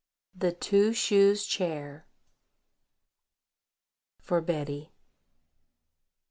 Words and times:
THE 0.33 0.51
TWO 0.51 0.93
SHOES 0.93 1.45
CHAIR. 1.45 2.07
FOR 4.19 4.41
BETTY. 4.41 4.91